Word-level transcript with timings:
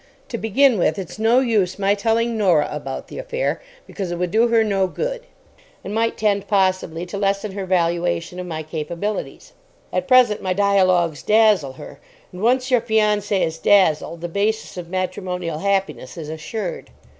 To 0.29 0.37
begin 0.39 0.79
with, 0.79 0.97
it's 0.97 1.19
no 1.19 1.41
use 1.41 1.77
my 1.77 1.93
telling 1.93 2.35
Norah 2.35 2.67
about 2.71 3.07
the 3.07 3.19
affair, 3.19 3.61
because 3.85 4.09
it 4.09 4.15
would 4.17 4.31
do 4.31 4.47
her 4.47 4.63
no 4.63 4.87
good, 4.87 5.27
and 5.83 5.93
might 5.93 6.17
tend 6.17 6.47
possibly 6.47 7.05
to 7.05 7.19
lessen 7.19 7.51
her 7.51 7.67
valuation 7.67 8.39
of 8.39 8.47
my 8.47 8.63
capabilities. 8.63 9.53
At 9.93 10.07
present, 10.07 10.41
my 10.41 10.53
dialogues 10.53 11.21
dazzle 11.21 11.73
her; 11.73 11.99
and 12.31 12.41
once 12.41 12.71
your 12.71 12.81
fiancée 12.81 13.45
is 13.45 13.59
dazzled 13.59 14.21
the 14.21 14.27
basis 14.27 14.75
of 14.75 14.89
matrimonial 14.89 15.59
happiness 15.59 16.17
is 16.17 16.29
assured. 16.29 16.89